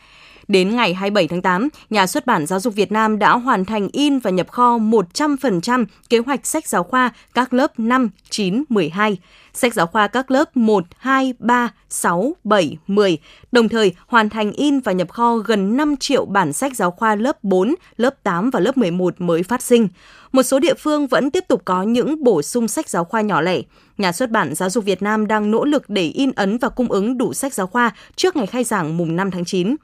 [0.53, 3.89] Đến ngày 27 tháng 8, Nhà xuất bản Giáo dục Việt Nam đã hoàn thành
[3.93, 9.17] in và nhập kho 100% kế hoạch sách giáo khoa các lớp 5, 9, 12,
[9.53, 13.19] sách giáo khoa các lớp 1, 2, 3, 6, 7, 10,
[13.53, 17.15] đồng thời hoàn thành in và nhập kho gần 5 triệu bản sách giáo khoa
[17.15, 19.89] lớp 4, lớp 8 và lớp 11 mới phát sinh.
[20.33, 23.41] Một số địa phương vẫn tiếp tục có những bổ sung sách giáo khoa nhỏ
[23.41, 23.61] lẻ.
[23.99, 26.93] Nhà xuất bản Giáo dục Việt Nam đang nỗ lực để in ấn và cung
[26.93, 29.77] ứng đủ sách giáo khoa trước ngày khai giảng mùng 5 tháng 9.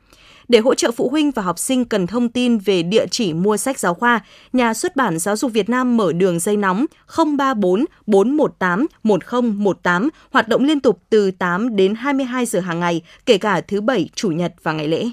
[0.49, 3.57] Để hỗ trợ phụ huynh và học sinh cần thông tin về địa chỉ mua
[3.57, 4.21] sách giáo khoa,
[4.53, 10.49] Nhà xuất bản Giáo dục Việt Nam mở đường dây nóng 034 418 1018 hoạt
[10.49, 14.31] động liên tục từ 8 đến 22 giờ hàng ngày, kể cả thứ Bảy, Chủ
[14.31, 15.11] nhật và ngày lễ.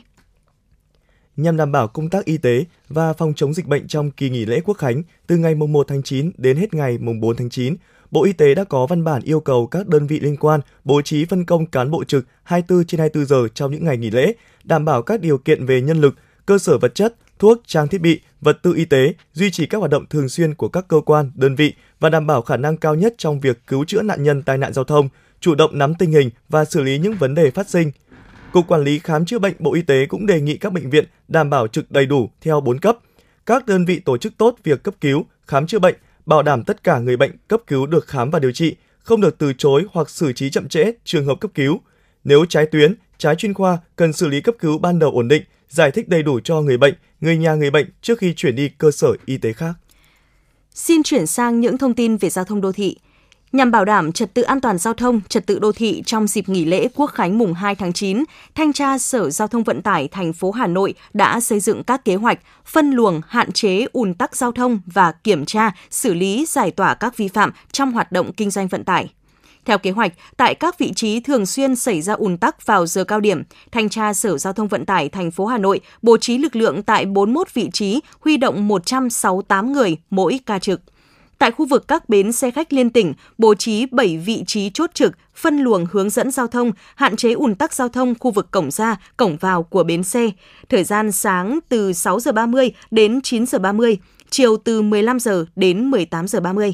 [1.38, 4.46] Nhằm đảm bảo công tác y tế và phòng chống dịch bệnh trong kỳ nghỉ
[4.46, 7.76] lễ Quốc khánh từ ngày 1 tháng 9 đến hết ngày 4 tháng 9,
[8.16, 11.02] Bộ Y tế đã có văn bản yêu cầu các đơn vị liên quan bố
[11.02, 14.34] trí phân công cán bộ trực 24 trên 24 giờ trong những ngày nghỉ lễ,
[14.64, 18.02] đảm bảo các điều kiện về nhân lực, cơ sở vật chất, thuốc, trang thiết
[18.02, 21.02] bị, vật tư y tế, duy trì các hoạt động thường xuyên của các cơ
[21.06, 24.24] quan, đơn vị và đảm bảo khả năng cao nhất trong việc cứu chữa nạn
[24.24, 27.36] nhân tai nạn giao thông, chủ động nắm tình hình và xử lý những vấn
[27.36, 27.92] đề phát sinh.
[28.52, 31.06] Cục Quản lý Khám chữa bệnh Bộ Y tế cũng đề nghị các bệnh viện
[31.28, 32.98] đảm bảo trực đầy đủ theo 4 cấp.
[33.46, 36.84] Các đơn vị tổ chức tốt việc cấp cứu, khám chữa bệnh, bảo đảm tất
[36.84, 40.10] cả người bệnh cấp cứu được khám và điều trị, không được từ chối hoặc
[40.10, 41.82] xử trí chậm trễ trường hợp cấp cứu.
[42.24, 45.44] Nếu trái tuyến, trái chuyên khoa cần xử lý cấp cứu ban đầu ổn định,
[45.70, 48.70] giải thích đầy đủ cho người bệnh, người nhà người bệnh trước khi chuyển đi
[48.70, 49.74] cơ sở y tế khác.
[50.74, 52.98] Xin chuyển sang những thông tin về giao thông đô thị.
[53.56, 56.50] Nhằm bảo đảm trật tự an toàn giao thông, trật tự đô thị trong dịp
[56.50, 58.24] nghỉ lễ Quốc khánh mùng 2 tháng 9,
[58.56, 62.06] Thanh tra Sở Giao thông Vận tải thành phố Hà Nội đã xây dựng các
[62.06, 66.46] kế hoạch phân luồng, hạn chế ùn tắc giao thông và kiểm tra, xử lý
[66.48, 69.10] giải tỏa các vi phạm trong hoạt động kinh doanh vận tải.
[69.66, 73.04] Theo kế hoạch, tại các vị trí thường xuyên xảy ra ùn tắc vào giờ
[73.04, 76.38] cao điểm, thanh tra Sở Giao thông Vận tải thành phố Hà Nội bố trí
[76.38, 80.82] lực lượng tại 41 vị trí, huy động 168 người mỗi ca trực.
[81.38, 84.90] Tại khu vực các bến xe khách liên tỉnh, bố trí 7 vị trí chốt
[84.94, 88.52] trực, phân luồng hướng dẫn giao thông, hạn chế ùn tắc giao thông khu vực
[88.52, 90.30] cổng ra, cổng vào của bến xe.
[90.70, 93.98] Thời gian sáng từ 6 giờ 30 đến 9 giờ 30,
[94.30, 96.74] chiều từ 15 giờ đến 18 giờ 30.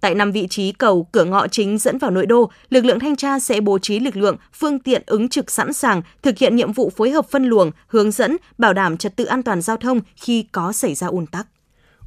[0.00, 3.16] Tại năm vị trí cầu cửa ngõ chính dẫn vào nội đô, lực lượng thanh
[3.16, 6.72] tra sẽ bố trí lực lượng, phương tiện ứng trực sẵn sàng thực hiện nhiệm
[6.72, 10.00] vụ phối hợp phân luồng, hướng dẫn, bảo đảm trật tự an toàn giao thông
[10.16, 11.46] khi có xảy ra ùn tắc.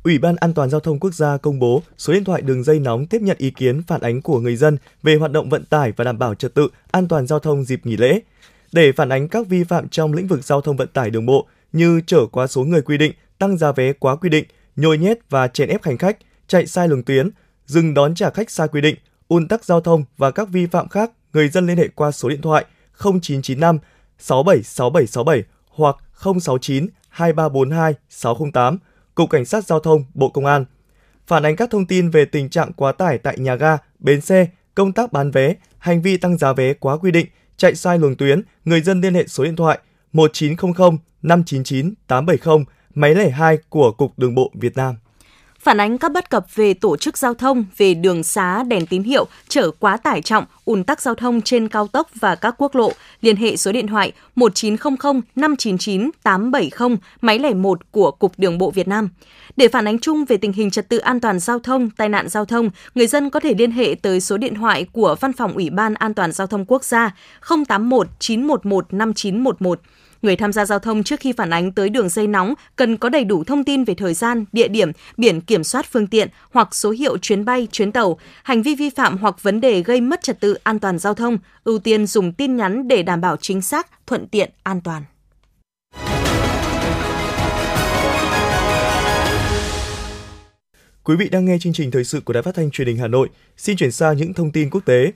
[0.03, 2.79] Ủy ban An toàn giao thông quốc gia công bố số điện thoại đường dây
[2.79, 5.91] nóng tiếp nhận ý kiến phản ánh của người dân về hoạt động vận tải
[5.91, 8.19] và đảm bảo trật tự an toàn giao thông dịp nghỉ lễ.
[8.71, 11.47] Để phản ánh các vi phạm trong lĩnh vực giao thông vận tải đường bộ
[11.73, 15.17] như chở quá số người quy định, tăng giá vé quá quy định, nhồi nhét
[15.29, 17.29] và chèn ép hành khách, chạy sai luồng tuyến,
[17.65, 18.95] dừng đón trả khách sai quy định,
[19.27, 22.29] ùn tắc giao thông và các vi phạm khác, người dân liên hệ qua số
[22.29, 22.65] điện thoại
[23.03, 23.79] 0995
[24.19, 28.77] 676767 hoặc 069 2342 608
[29.15, 30.65] Cục Cảnh sát Giao thông, Bộ Công an.
[31.27, 34.47] Phản ánh các thông tin về tình trạng quá tải tại nhà ga, bến xe,
[34.75, 38.15] công tác bán vé, hành vi tăng giá vé quá quy định, chạy sai luồng
[38.15, 39.79] tuyến, người dân liên hệ số điện thoại
[40.13, 44.95] 1900 599 870, máy lẻ 2 của Cục Đường bộ Việt Nam
[45.63, 49.03] phản ánh các bất cập về tổ chức giao thông, về đường xá, đèn tín
[49.03, 52.75] hiệu, chở quá tải trọng, ùn tắc giao thông trên cao tốc và các quốc
[52.75, 58.57] lộ, liên hệ số điện thoại 1900 599 870, máy lẻ 1 của Cục Đường
[58.57, 59.09] bộ Việt Nam.
[59.57, 62.29] Để phản ánh chung về tình hình trật tự an toàn giao thông, tai nạn
[62.29, 65.53] giao thông, người dân có thể liên hệ tới số điện thoại của Văn phòng
[65.53, 67.15] Ủy ban An toàn giao thông quốc gia
[67.67, 69.79] 081 911 5911
[70.23, 73.09] Người tham gia giao thông trước khi phản ánh tới đường dây nóng cần có
[73.09, 76.75] đầy đủ thông tin về thời gian, địa điểm, biển kiểm soát phương tiện hoặc
[76.75, 80.21] số hiệu chuyến bay, chuyến tàu, hành vi vi phạm hoặc vấn đề gây mất
[80.21, 83.61] trật tự an toàn giao thông, ưu tiên dùng tin nhắn để đảm bảo chính
[83.61, 85.03] xác, thuận tiện, an toàn.
[91.03, 93.07] Quý vị đang nghe chương trình thời sự của Đài Phát thanh Truyền hình Hà
[93.07, 93.29] Nội.
[93.57, 95.11] Xin chuyển sang những thông tin quốc tế.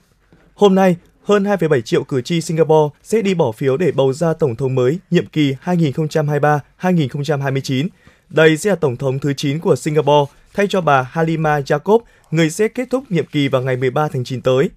[0.54, 0.96] Hôm nay,
[1.28, 4.74] hơn 2,7 triệu cử tri Singapore sẽ đi bỏ phiếu để bầu ra tổng thống
[4.74, 7.88] mới nhiệm kỳ 2023-2029.
[8.28, 11.98] Đây sẽ là tổng thống thứ 9 của Singapore, thay cho bà Halima Jacob,
[12.30, 14.70] người sẽ kết thúc nhiệm kỳ vào ngày 13 tháng 9 tới.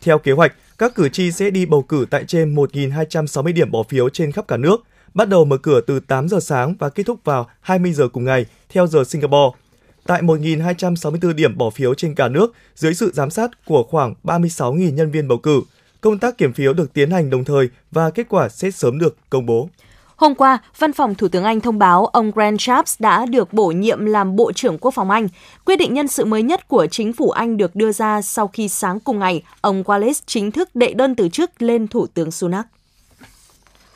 [0.00, 3.82] Theo kế hoạch, các cử tri sẽ đi bầu cử tại trên 1.260 điểm bỏ
[3.82, 4.76] phiếu trên khắp cả nước,
[5.14, 8.24] bắt đầu mở cửa từ 8 giờ sáng và kết thúc vào 20 giờ cùng
[8.24, 9.58] ngày, theo giờ Singapore
[10.06, 14.92] tại 1.264 điểm bỏ phiếu trên cả nước dưới sự giám sát của khoảng 36.000
[14.92, 15.62] nhân viên bầu cử.
[16.02, 19.16] Công tác kiểm phiếu được tiến hành đồng thời và kết quả sẽ sớm được
[19.30, 19.68] công bố.
[20.16, 23.66] Hôm qua, Văn phòng Thủ tướng Anh thông báo ông Grant Shapps đã được bổ
[23.66, 25.28] nhiệm làm Bộ trưởng Quốc phòng Anh.
[25.64, 28.68] Quyết định nhân sự mới nhất của chính phủ Anh được đưa ra sau khi
[28.68, 32.66] sáng cùng ngày, ông Wallace chính thức đệ đơn từ chức lên Thủ tướng Sunak.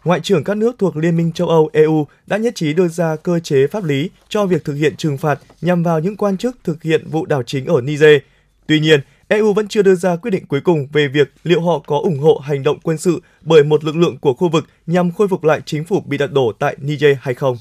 [0.05, 3.16] Ngoại trưởng các nước thuộc Liên minh châu Âu EU đã nhất trí đưa ra
[3.16, 6.57] cơ chế pháp lý cho việc thực hiện trừng phạt nhằm vào những quan chức
[6.64, 8.19] thực hiện vụ đảo chính ở Niger.
[8.66, 11.79] Tuy nhiên, EU vẫn chưa đưa ra quyết định cuối cùng về việc liệu họ
[11.79, 15.12] có ủng hộ hành động quân sự bởi một lực lượng của khu vực nhằm
[15.12, 17.57] khôi phục lại chính phủ bị đặt đổ tại Niger hay không.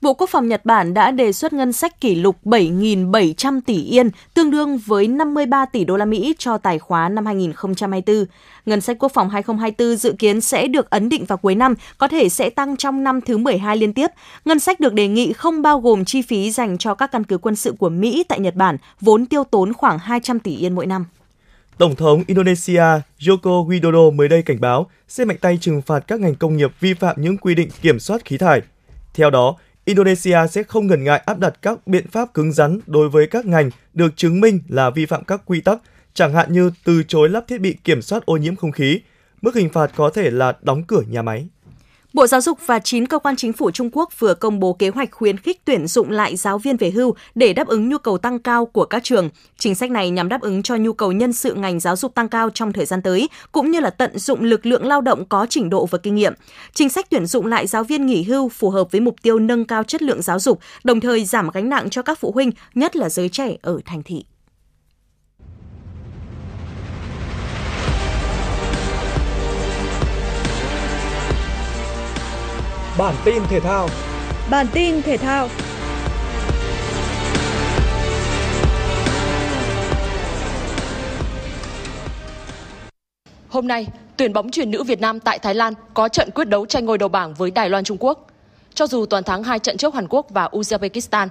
[0.00, 4.10] Bộ Quốc phòng Nhật Bản đã đề xuất ngân sách kỷ lục 7.700 tỷ yên,
[4.34, 8.24] tương đương với 53 tỷ đô la Mỹ cho tài khóa năm 2024.
[8.66, 12.08] Ngân sách quốc phòng 2024 dự kiến sẽ được ấn định vào cuối năm, có
[12.08, 14.10] thể sẽ tăng trong năm thứ 12 liên tiếp.
[14.44, 17.38] Ngân sách được đề nghị không bao gồm chi phí dành cho các căn cứ
[17.38, 20.86] quân sự của Mỹ tại Nhật Bản, vốn tiêu tốn khoảng 200 tỷ yên mỗi
[20.86, 21.04] năm.
[21.78, 22.84] Tổng thống Indonesia
[23.18, 26.70] Joko Widodo mới đây cảnh báo sẽ mạnh tay trừng phạt các ngành công nghiệp
[26.80, 28.60] vi phạm những quy định kiểm soát khí thải.
[29.14, 29.56] Theo đó,
[29.86, 33.46] Indonesia sẽ không ngần ngại áp đặt các biện pháp cứng rắn đối với các
[33.46, 35.78] ngành được chứng minh là vi phạm các quy tắc,
[36.14, 39.00] chẳng hạn như từ chối lắp thiết bị kiểm soát ô nhiễm không khí.
[39.42, 41.48] Mức hình phạt có thể là đóng cửa nhà máy.
[42.16, 44.88] Bộ Giáo dục và 9 cơ quan chính phủ Trung Quốc vừa công bố kế
[44.88, 48.18] hoạch khuyến khích tuyển dụng lại giáo viên về hưu để đáp ứng nhu cầu
[48.18, 49.30] tăng cao của các trường.
[49.58, 52.28] Chính sách này nhằm đáp ứng cho nhu cầu nhân sự ngành giáo dục tăng
[52.28, 55.46] cao trong thời gian tới, cũng như là tận dụng lực lượng lao động có
[55.50, 56.34] trình độ và kinh nghiệm.
[56.74, 59.64] Chính sách tuyển dụng lại giáo viên nghỉ hưu phù hợp với mục tiêu nâng
[59.64, 62.96] cao chất lượng giáo dục, đồng thời giảm gánh nặng cho các phụ huynh, nhất
[62.96, 64.24] là giới trẻ ở thành thị.
[72.98, 73.88] Bản tin thể thao.
[74.50, 75.48] Bản tin thể thao.
[83.48, 86.66] Hôm nay, tuyển bóng chuyền nữ Việt Nam tại Thái Lan có trận quyết đấu
[86.66, 88.26] tranh ngôi đầu bảng với Đài Loan Trung Quốc.
[88.74, 91.28] Cho dù toàn thắng hai trận trước Hàn Quốc và Uzbekistan,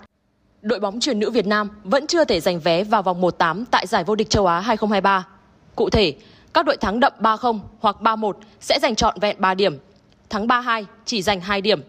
[0.62, 3.88] đội bóng chuyền nữ Việt Nam vẫn chưa thể giành vé vào vòng 1-8 tại
[3.88, 5.28] giải vô địch châu Á 2023.
[5.75, 6.15] Cụ thể,
[6.54, 9.80] các đội thắng đậm 3-0 hoặc 3-1 sẽ giành trọn vẹn 3 điểm
[10.29, 11.81] thắng 3-2 chỉ giành 2 điểm.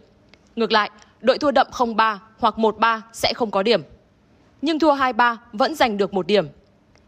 [0.56, 3.82] Ngược lại, đội thua đậm 0-3 hoặc 1-3 sẽ không có điểm.
[4.62, 6.48] Nhưng thua 2-3 vẫn giành được 1 điểm.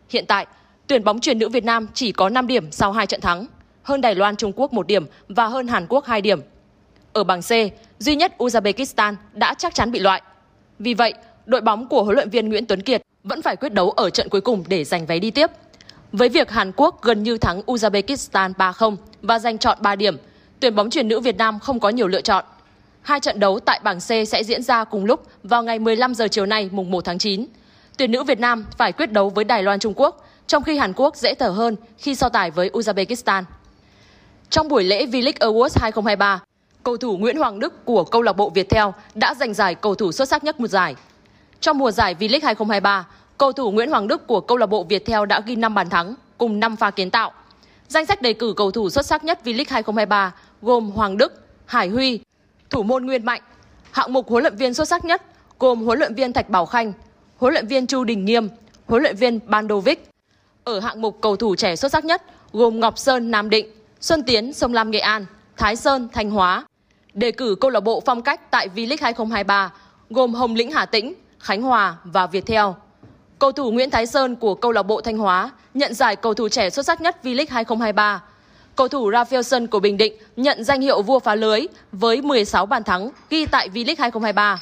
[0.09, 0.47] Hiện tại,
[0.87, 3.47] tuyển bóng truyền nữ Việt Nam chỉ có 5 điểm sau 2 trận thắng,
[3.83, 6.41] hơn Đài Loan Trung Quốc 1 điểm và hơn Hàn Quốc 2 điểm.
[7.13, 7.51] Ở bảng C,
[7.99, 10.23] duy nhất Uzbekistan đã chắc chắn bị loại.
[10.79, 11.15] Vì vậy,
[11.47, 14.29] đội bóng của huấn luyện viên Nguyễn Tuấn Kiệt vẫn phải quyết đấu ở trận
[14.29, 15.51] cuối cùng để giành vé đi tiếp.
[16.13, 20.17] Với việc Hàn Quốc gần như thắng Uzbekistan 3-0 và giành chọn 3 điểm
[20.61, 22.45] tuyển bóng chuyển nữ Việt Nam không có nhiều lựa chọn.
[23.03, 26.29] Hai trận đấu tại bảng C sẽ diễn ra cùng lúc vào ngày 15 giờ
[26.29, 27.47] chiều nay mùng 1 tháng 9.
[27.97, 30.93] Tuyển nữ Việt Nam phải quyết đấu với Đài Loan Trung Quốc, trong khi Hàn
[30.97, 33.43] Quốc dễ thở hơn khi so tài với Uzbekistan.
[34.51, 36.41] Trong buổi lễ V-League Awards 2023,
[36.83, 40.13] cầu thủ Nguyễn Hoàng Đức của câu lạc bộ Viettel đã giành giải cầu thủ
[40.13, 40.95] xuất sắc nhất một giải.
[41.61, 43.07] Trong mùa giải V-League 2023,
[43.39, 46.15] cầu thủ Nguyễn Hoàng Đức của câu lạc bộ Viettel đã ghi 5 bàn thắng
[46.39, 47.33] cùng 5 pha kiến tạo.
[47.89, 51.33] Danh sách đề cử cầu thủ xuất sắc nhất V-League 2023 gồm Hoàng Đức,
[51.67, 52.21] Hải Huy,
[52.71, 53.43] thủ môn Nguyên Mạnh.
[53.91, 55.23] Hạng mục huấn luyện viên xuất sắc nhất
[55.59, 56.93] gồm huấn luyện viên Thạch Bảo Khanh,
[57.37, 58.49] huấn luyện viên Chu Đình Nghiêm,
[58.87, 60.11] huấn luyện viên Bandovic.
[60.65, 63.67] Ở hạng mục cầu thủ trẻ xuất sắc nhất gồm Ngọc Sơn Nam Định,
[64.01, 66.65] Xuân Tiến Sông Lam Nghệ An, Thái Sơn Thanh Hóa.
[67.15, 69.73] đề cử câu lạc bộ phong cách tại V-League 2023
[70.11, 72.67] gồm Hồng Lĩnh Hà Tĩnh, Khánh Hòa và Viettel.
[73.39, 76.49] Cầu thủ Nguyễn Thái Sơn của câu lạc bộ Thanh Hóa nhận giải cầu thủ
[76.49, 78.23] trẻ xuất sắc nhất V-League 2023.
[78.79, 81.61] Cầu thủ Rafaelson của Bình Định nhận danh hiệu vua phá lưới
[81.93, 84.59] với 16 bàn thắng ghi tại V-League 2023.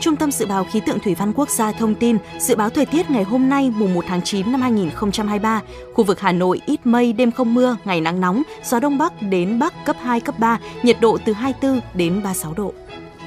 [0.00, 2.86] Trung tâm Dự báo Khí tượng Thủy văn Quốc gia thông tin dự báo thời
[2.86, 5.62] tiết ngày hôm nay mùng 1 tháng 9 năm 2023,
[5.94, 9.12] khu vực Hà Nội ít mây, đêm không mưa, ngày nắng nóng, gió đông bắc
[9.22, 12.74] đến bắc cấp 2, cấp 3, nhiệt độ từ 24 đến 36 độ.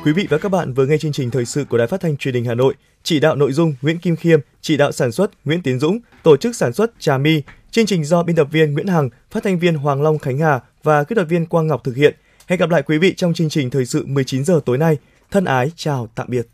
[0.03, 2.17] Quý vị và các bạn vừa nghe chương trình thời sự của Đài Phát thanh
[2.17, 2.73] Truyền hình Hà Nội,
[3.03, 6.37] chỉ đạo nội dung Nguyễn Kim Khiêm, chỉ đạo sản xuất Nguyễn Tiến Dũng, tổ
[6.37, 7.41] chức sản xuất Trà My,
[7.71, 10.59] chương trình do biên tập viên Nguyễn Hằng, phát thanh viên Hoàng Long Khánh Hà
[10.83, 12.15] và kỹ thuật viên Quang Ngọc thực hiện.
[12.47, 14.97] Hẹn gặp lại quý vị trong chương trình thời sự 19 giờ tối nay.
[15.31, 16.47] Thân ái chào tạm biệt.